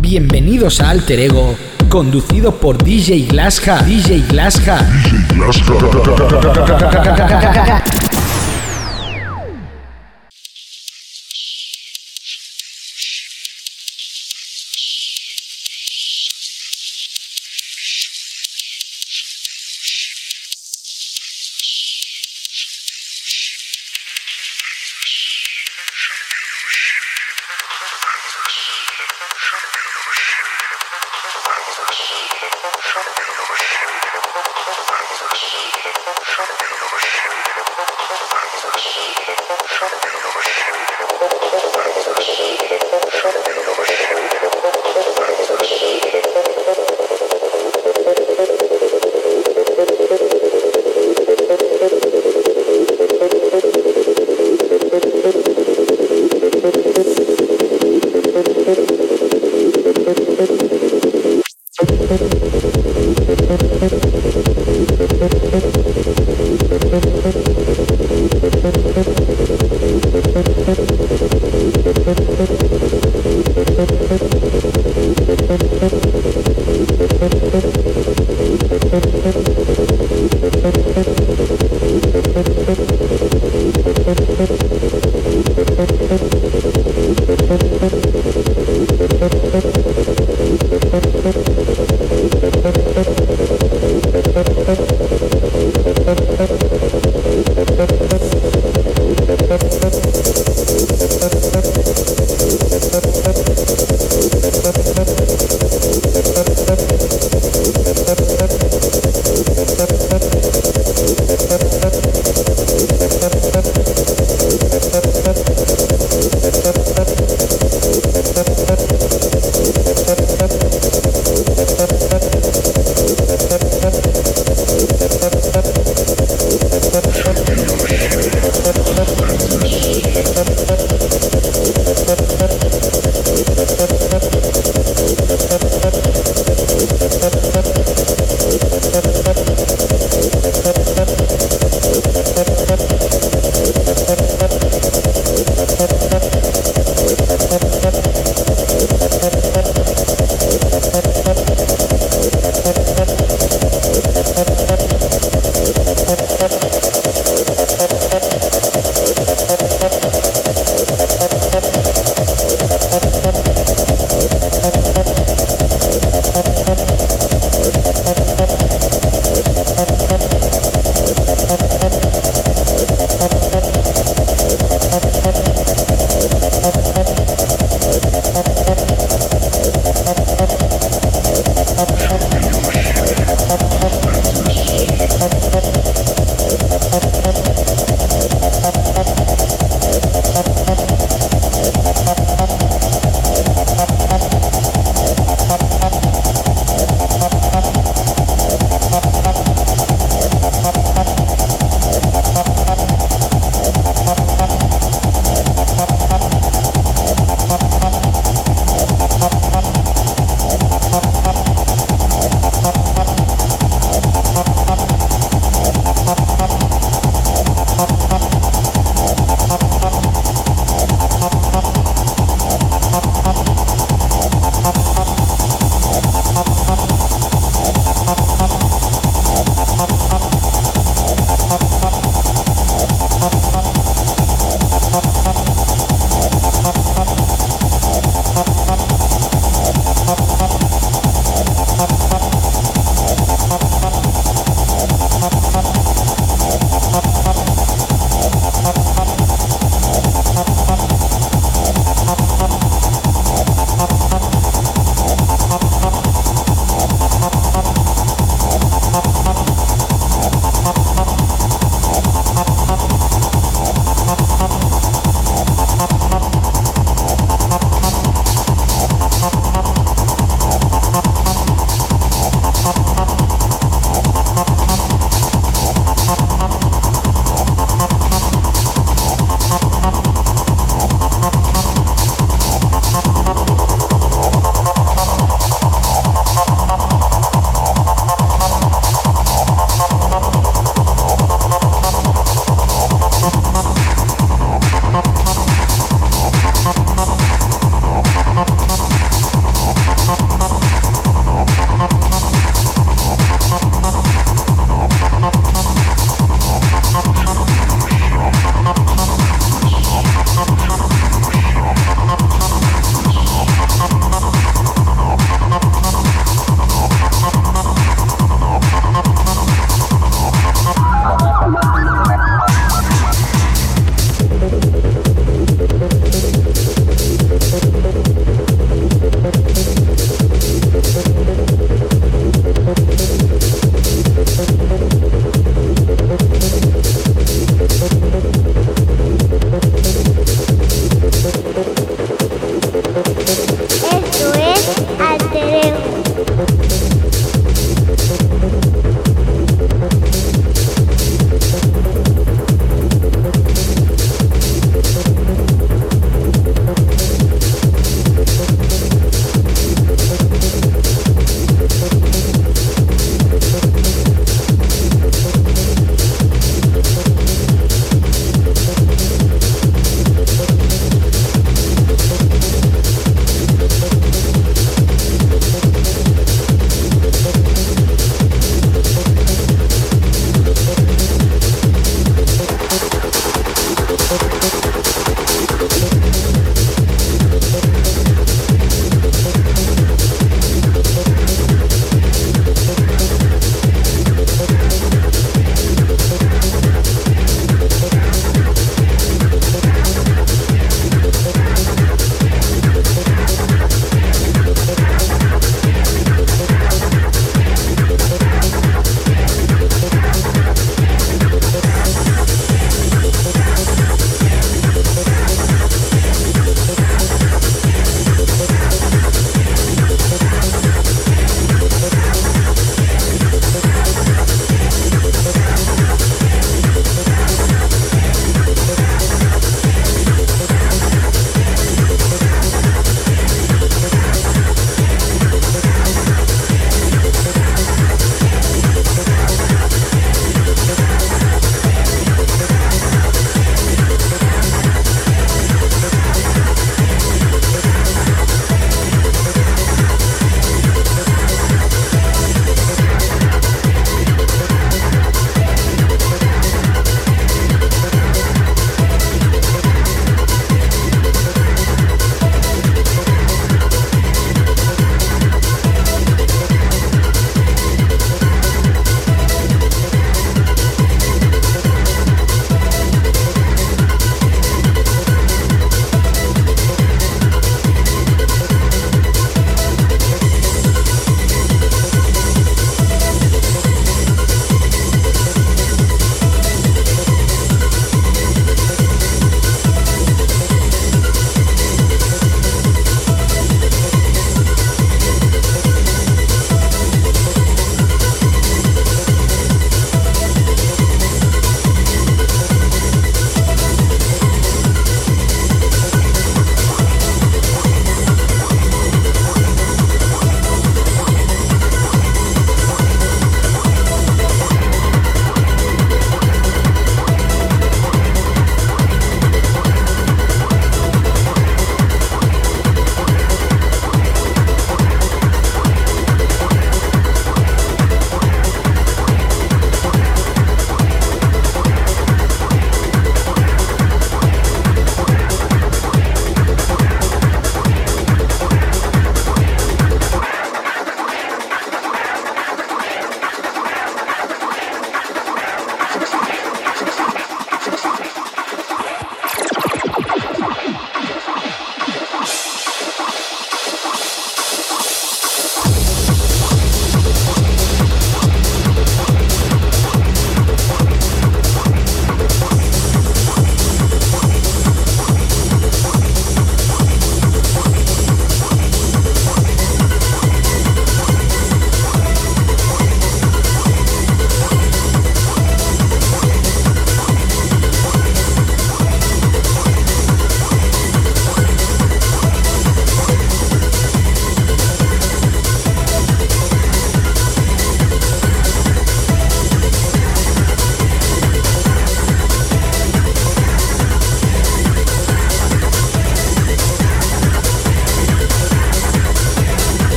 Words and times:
Bienvenidos 0.00 0.80
a 0.80 0.88
Alter 0.88 1.20
Ego, 1.20 1.54
conducido 1.90 2.52
por 2.52 2.82
DJ 2.82 3.26
Glasja. 3.28 3.82
DJ 3.82 4.24
Glasja. 4.26 4.78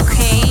okay 0.00 0.49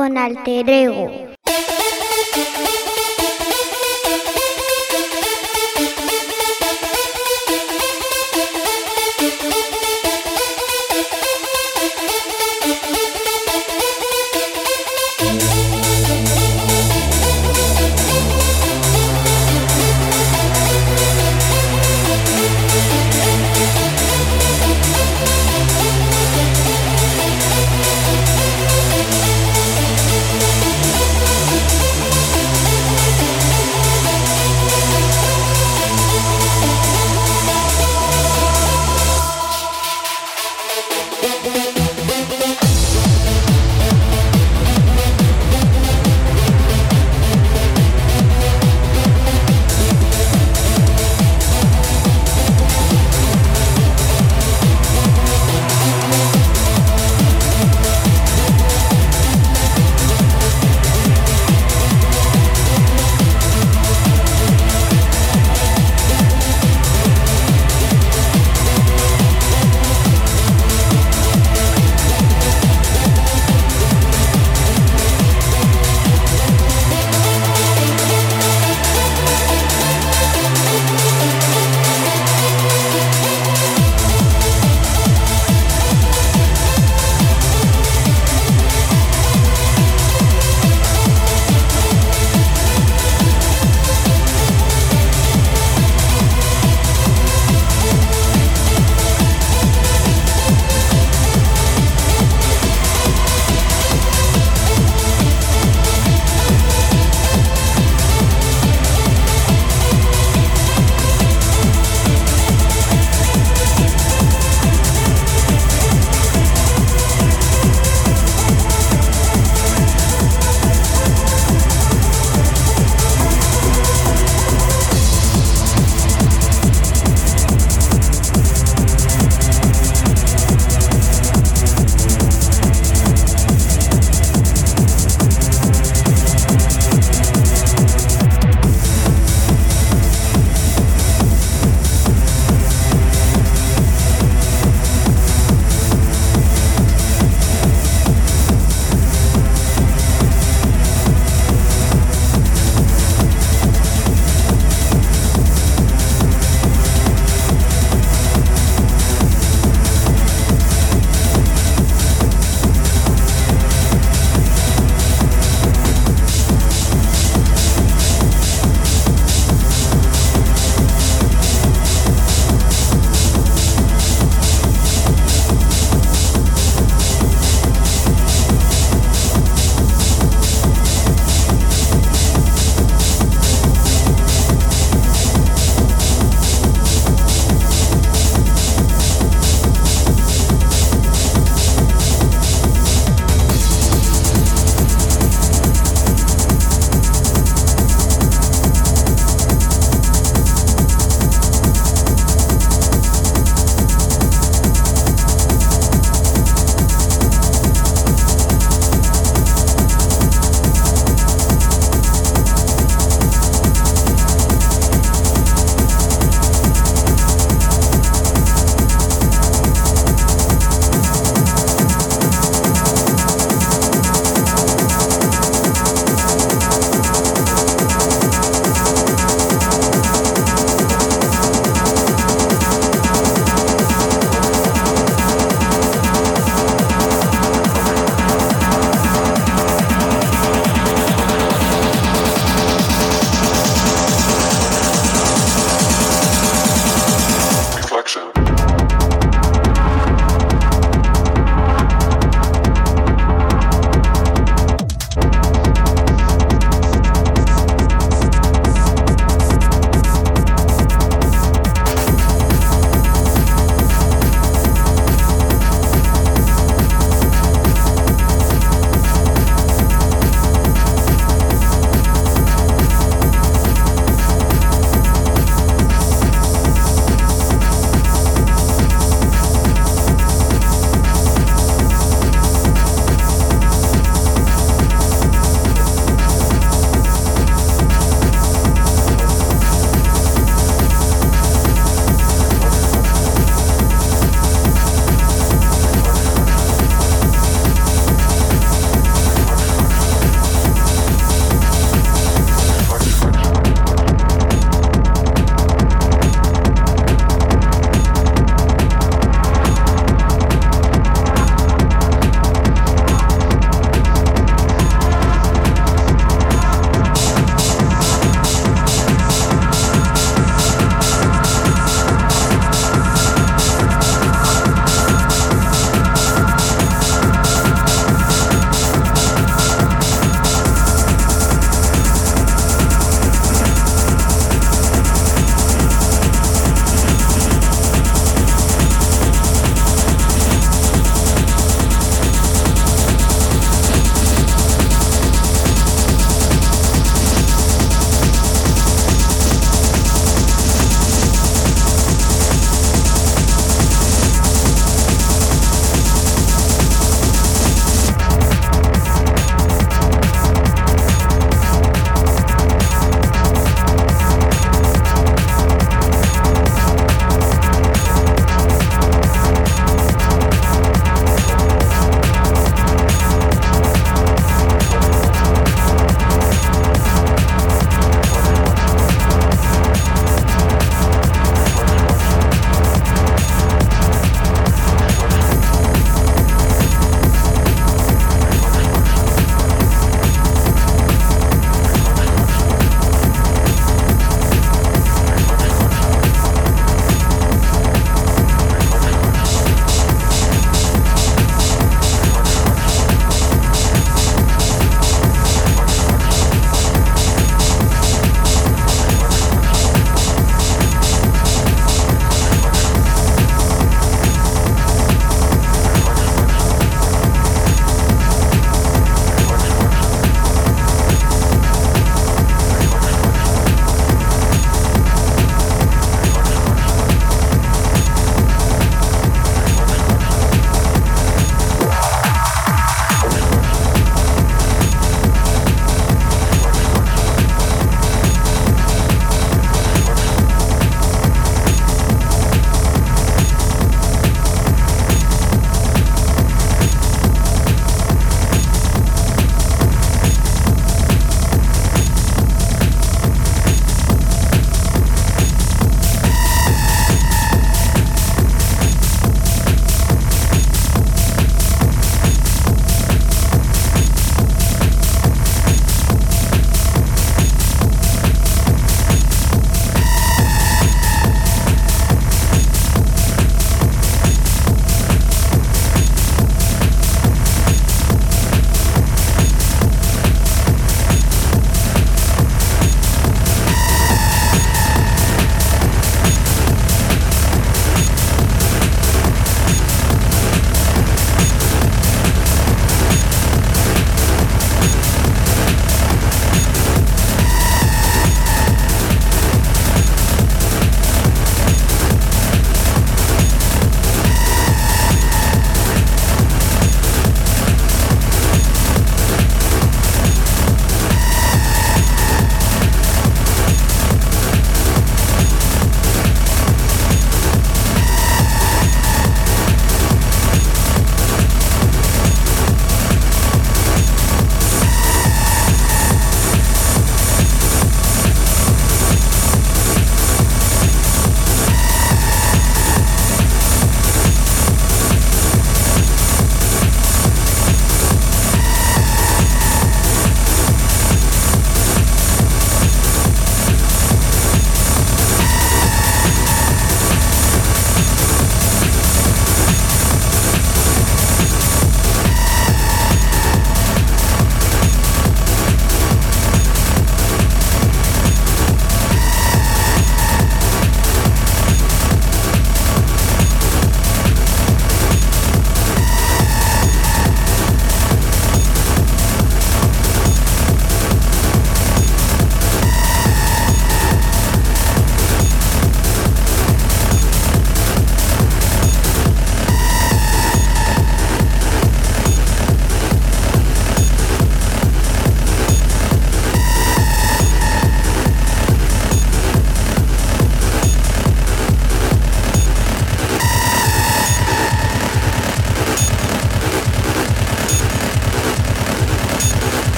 con 0.00 0.16
alter 0.16 0.70
ego. 0.70 1.19